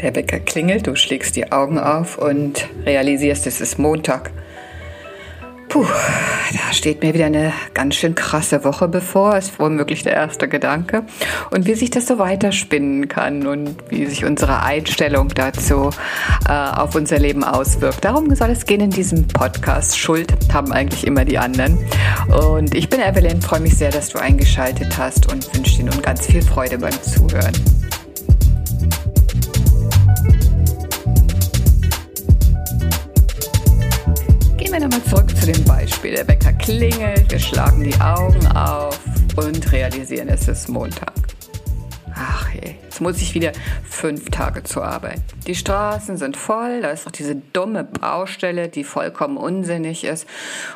[0.00, 4.30] Der Wecker klingelt, du schlägst die Augen auf und realisierst, es ist Montag.
[5.68, 10.48] Puh, da steht mir wieder eine ganz schön krasse Woche bevor, ist womöglich der erste
[10.48, 11.02] Gedanke.
[11.50, 15.90] Und wie sich das so weiterspinnen kann und wie sich unsere Einstellung dazu
[16.48, 18.04] äh, auf unser Leben auswirkt.
[18.04, 19.98] Darum soll es gehen in diesem Podcast.
[19.98, 21.76] Schuld haben eigentlich immer die anderen.
[22.28, 26.00] Und ich bin Evelyn, freue mich sehr, dass du eingeschaltet hast und wünsche dir nun
[26.00, 27.77] ganz viel Freude beim Zuhören.
[34.68, 36.14] Gehen wir nochmal zurück zu dem Beispiel.
[36.14, 39.00] Der Wecker klingelt, wir schlagen die Augen auf
[39.36, 41.14] und realisieren, es ist Montag.
[42.14, 43.52] Ach je, jetzt muss ich wieder
[43.88, 45.22] fünf Tage zur Arbeit.
[45.46, 50.26] Die Straßen sind voll, da ist noch diese dumme Baustelle, die vollkommen unsinnig ist.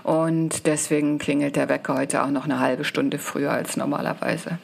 [0.04, 4.56] Und deswegen klingelt der Wecker heute auch noch eine halbe Stunde früher als normalerweise.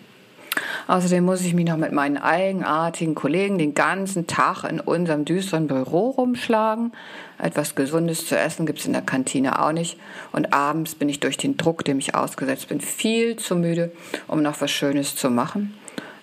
[0.89, 5.67] Außerdem muss ich mich noch mit meinen eigenartigen Kollegen den ganzen Tag in unserem düsteren
[5.67, 6.93] Büro rumschlagen.
[7.37, 9.99] Etwas Gesundes zu essen gibt es in der Kantine auch nicht.
[10.33, 13.93] Und abends bin ich durch den Druck, dem ich ausgesetzt bin, viel zu müde,
[14.29, 15.75] um noch was Schönes zu machen.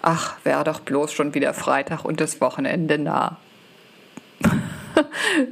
[0.02, 3.38] Ach, wäre doch bloß schon wieder Freitag und das Wochenende nah.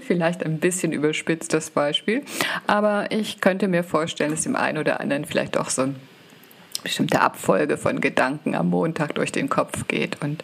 [0.07, 2.23] vielleicht ein bisschen überspitzt das Beispiel,
[2.67, 5.95] aber ich könnte mir vorstellen, dass dem einen oder anderen vielleicht auch so ein
[6.83, 10.21] bestimmte Abfolge von Gedanken am Montag durch den Kopf geht.
[10.21, 10.43] Und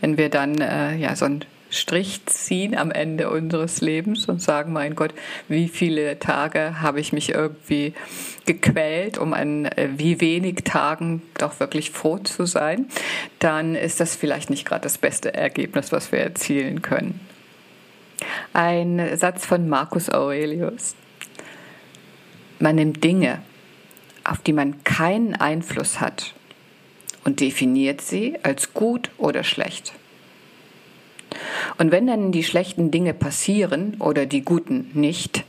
[0.00, 4.72] wenn wir dann äh, ja so einen Strich ziehen am Ende unseres Lebens und sagen,
[4.72, 5.12] mein Gott,
[5.48, 7.94] wie viele Tage habe ich mich irgendwie
[8.46, 12.86] gequält, um an äh, wie wenig Tagen doch wirklich froh zu sein,
[13.40, 17.20] dann ist das vielleicht nicht gerade das beste Ergebnis, was wir erzielen können.
[18.52, 20.94] Ein Satz von Marcus Aurelius.
[22.60, 23.42] Man nimmt Dinge,
[24.24, 26.34] auf die man keinen Einfluss hat
[27.24, 29.92] und definiert sie als gut oder schlecht.
[31.78, 35.44] Und wenn dann die schlechten Dinge passieren oder die guten nicht,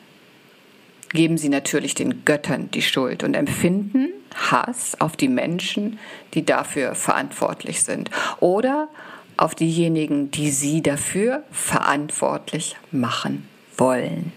[1.10, 6.00] geben sie natürlich den Göttern die Schuld und empfinden Hass auf die Menschen,
[6.34, 8.10] die dafür verantwortlich sind
[8.40, 8.90] oder
[9.38, 13.48] auf diejenigen, die sie dafür verantwortlich machen
[13.78, 14.32] wollen.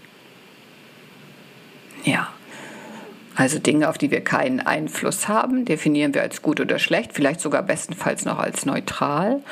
[2.05, 2.29] Ja.
[3.39, 7.41] Also Dinge, auf die wir keinen Einfluss haben, definieren wir als gut oder schlecht, vielleicht
[7.41, 9.43] sogar bestenfalls noch als neutral.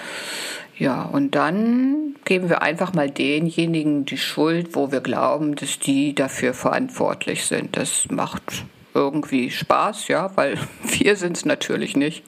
[0.76, 6.16] Ja, und dann geben wir einfach mal denjenigen die Schuld, wo wir glauben, dass die
[6.16, 7.76] dafür verantwortlich sind.
[7.76, 12.24] Das macht irgendwie Spaß, ja, weil wir sind es natürlich nicht.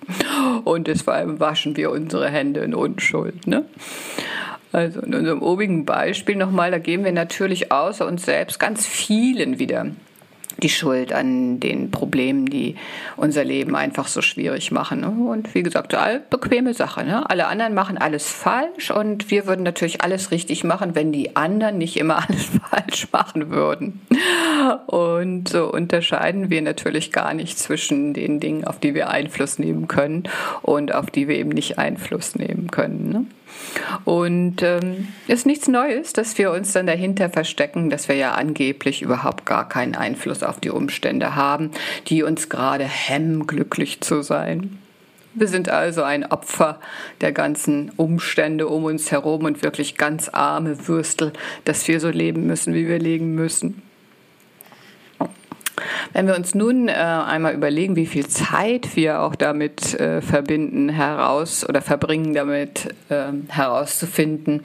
[0.62, 3.48] Und deshalb waschen wir unsere Hände in Unschuld.
[3.48, 3.64] Ne?
[4.70, 9.58] Also in unserem obigen Beispiel nochmal, da geben wir natürlich außer uns selbst ganz vielen
[9.58, 9.86] wieder
[10.62, 12.76] die Schuld an den Problemen, die
[13.16, 15.00] unser Leben einfach so schwierig machen.
[15.00, 15.08] Ne?
[15.08, 15.96] Und wie gesagt,
[16.30, 17.04] bequeme Sache.
[17.04, 17.28] Ne?
[17.30, 21.78] Alle anderen machen alles falsch und wir würden natürlich alles richtig machen, wenn die anderen
[21.78, 24.00] nicht immer alles falsch machen würden.
[24.86, 29.88] Und so unterscheiden wir natürlich gar nicht zwischen den Dingen, auf die wir Einfluss nehmen
[29.88, 30.24] können
[30.62, 33.10] und auf die wir eben nicht Einfluss nehmen können.
[33.10, 33.26] Ne?
[34.04, 39.02] Und ähm, ist nichts Neues, dass wir uns dann dahinter verstecken, dass wir ja angeblich
[39.02, 41.70] überhaupt gar keinen Einfluss auf die Umstände haben,
[42.08, 44.78] die uns gerade hemmen, glücklich zu sein.
[45.34, 46.80] Wir sind also ein Opfer
[47.20, 51.32] der ganzen Umstände um uns herum und wirklich ganz arme Würstel,
[51.64, 53.82] dass wir so leben müssen, wie wir leben müssen.
[56.18, 60.88] Wenn wir uns nun äh, einmal überlegen, wie viel Zeit wir auch damit äh, verbinden,
[60.88, 64.64] heraus oder verbringen, damit äh, herauszufinden,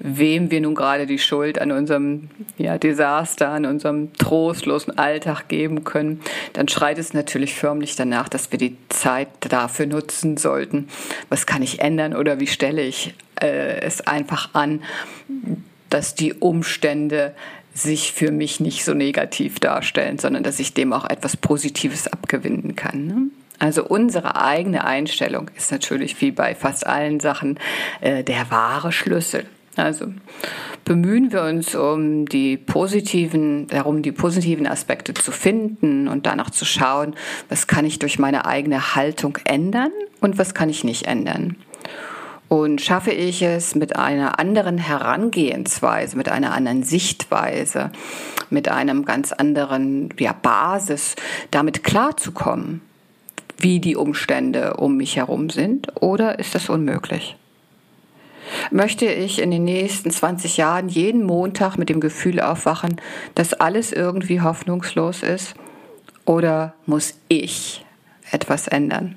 [0.00, 5.84] wem wir nun gerade die Schuld an unserem ja, Desaster, an unserem trostlosen Alltag geben
[5.84, 6.20] können,
[6.54, 10.88] dann schreit es natürlich förmlich danach, dass wir die Zeit dafür nutzen sollten.
[11.28, 14.82] Was kann ich ändern oder wie stelle ich äh, es einfach an,
[15.90, 17.34] dass die Umstände
[17.82, 22.76] sich für mich nicht so negativ darstellen, sondern dass ich dem auch etwas Positives abgewinnen
[22.76, 23.06] kann.
[23.06, 23.16] Ne?
[23.58, 27.58] Also unsere eigene Einstellung ist natürlich wie bei fast allen Sachen
[28.00, 29.46] äh, der wahre Schlüssel.
[29.76, 30.06] Also
[30.84, 36.64] bemühen wir uns um die positiven, darum die positiven Aspekte zu finden und danach zu
[36.64, 37.14] schauen,
[37.48, 41.56] was kann ich durch meine eigene Haltung ändern und was kann ich nicht ändern.
[42.48, 47.90] Und schaffe ich es mit einer anderen Herangehensweise, mit einer anderen Sichtweise,
[48.48, 51.14] mit einem ganz anderen ja, Basis,
[51.50, 52.80] damit klarzukommen,
[53.58, 57.36] wie die Umstände um mich herum sind, oder ist das unmöglich?
[58.70, 63.00] Möchte ich in den nächsten 20 Jahren jeden Montag mit dem Gefühl aufwachen,
[63.34, 65.54] dass alles irgendwie hoffnungslos ist?
[66.24, 67.84] Oder muss ich
[68.30, 69.14] etwas ändern?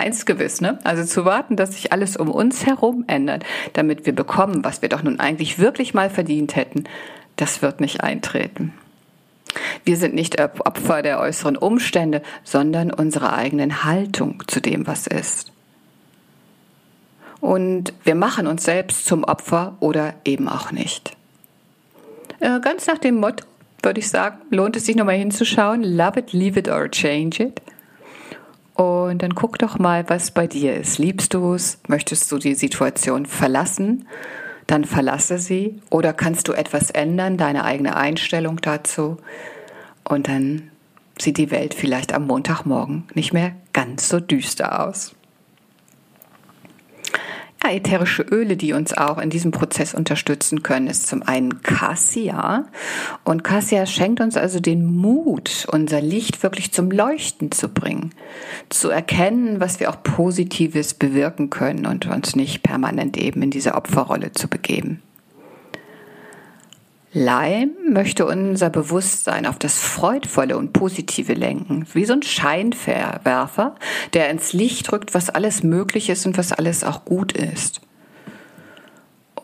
[0.00, 0.78] Eins gewiss, ne?
[0.84, 3.44] Also zu warten, dass sich alles um uns herum ändert,
[3.74, 6.84] damit wir bekommen, was wir doch nun eigentlich wirklich mal verdient hätten,
[7.36, 8.74] das wird nicht eintreten.
[9.84, 15.52] Wir sind nicht Opfer der äußeren Umstände, sondern unserer eigenen Haltung zu dem, was ist.
[17.40, 21.16] Und wir machen uns selbst zum Opfer oder eben auch nicht.
[22.38, 23.44] Äh, ganz nach dem Motto,
[23.82, 25.82] würde ich sagen, lohnt es sich nochmal hinzuschauen.
[25.82, 27.62] Love it, leave it or change it.
[28.80, 30.96] Und dann guck doch mal, was bei dir ist.
[30.96, 31.80] Liebst du es?
[31.86, 34.08] Möchtest du die Situation verlassen?
[34.66, 35.82] Dann verlasse sie.
[35.90, 39.18] Oder kannst du etwas ändern, deine eigene Einstellung dazu?
[40.02, 40.70] Und dann
[41.18, 45.14] sieht die Welt vielleicht am Montagmorgen nicht mehr ganz so düster aus.
[47.62, 52.64] Ja, ätherische Öle, die uns auch in diesem Prozess unterstützen können, ist zum einen Cassia.
[53.24, 58.12] Und Cassia schenkt uns also den Mut, unser Licht wirklich zum Leuchten zu bringen,
[58.70, 63.74] zu erkennen, was wir auch Positives bewirken können und uns nicht permanent eben in diese
[63.74, 65.02] Opferrolle zu begeben.
[67.12, 73.74] Leim möchte unser Bewusstsein auf das Freudvolle und Positive lenken, wie so ein Scheinwerfer,
[74.14, 77.80] der ins Licht rückt, was alles möglich ist und was alles auch gut ist.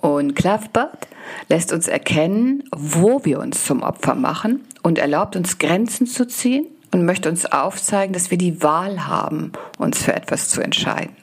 [0.06, 1.08] Und Clovebird
[1.48, 6.64] lässt uns erkennen, wo wir uns zum Opfer machen und erlaubt uns Grenzen zu ziehen
[6.92, 11.16] und möchte uns aufzeigen, dass wir die Wahl haben, uns für etwas zu entscheiden.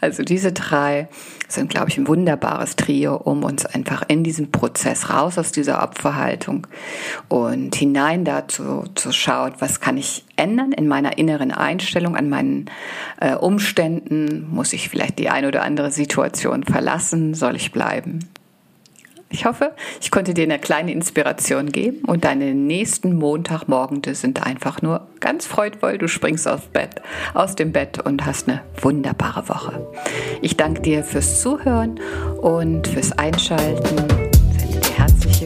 [0.00, 1.08] Also diese drei
[1.48, 5.82] sind, glaube ich, ein wunderbares Trio, um uns einfach in diesem Prozess raus aus dieser
[5.82, 6.66] Opferhaltung
[7.28, 12.70] und hinein dazu zu schauen, was kann ich ändern in meiner inneren Einstellung, an meinen
[13.20, 14.46] äh, Umständen.
[14.50, 17.34] Muss ich vielleicht die ein oder andere Situation verlassen?
[17.34, 18.20] Soll ich bleiben?
[19.30, 24.80] Ich hoffe, ich konnte dir eine kleine Inspiration geben und deine nächsten Montagmorgen sind einfach
[24.80, 25.98] nur ganz freudvoll.
[25.98, 27.02] Du springst aus, Bett,
[27.34, 29.86] aus dem Bett und hast eine wunderbare Woche.
[30.40, 32.00] Ich danke dir fürs Zuhören
[32.40, 33.98] und fürs Einschalten.
[34.58, 35.37] Sende dir herzliche